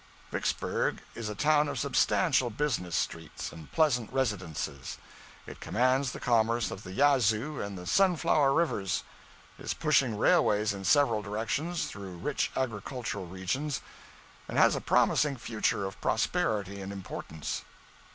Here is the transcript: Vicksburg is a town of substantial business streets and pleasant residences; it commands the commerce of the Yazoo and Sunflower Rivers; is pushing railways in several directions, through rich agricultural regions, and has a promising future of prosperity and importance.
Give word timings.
Vicksburg 0.31 1.03
is 1.13 1.29
a 1.29 1.35
town 1.35 1.67
of 1.67 1.77
substantial 1.77 2.49
business 2.49 2.95
streets 2.95 3.51
and 3.51 3.71
pleasant 3.71 4.11
residences; 4.11 4.97
it 5.45 5.59
commands 5.59 6.11
the 6.11 6.19
commerce 6.19 6.71
of 6.71 6.81
the 6.83 6.91
Yazoo 6.91 7.61
and 7.61 7.87
Sunflower 7.87 8.51
Rivers; 8.51 9.03
is 9.59 9.75
pushing 9.75 10.17
railways 10.17 10.73
in 10.73 10.85
several 10.85 11.21
directions, 11.21 11.85
through 11.85 12.17
rich 12.17 12.49
agricultural 12.57 13.27
regions, 13.27 13.81
and 14.47 14.57
has 14.57 14.75
a 14.75 14.81
promising 14.81 15.37
future 15.37 15.85
of 15.85 16.01
prosperity 16.01 16.81
and 16.81 16.91
importance. 16.91 17.63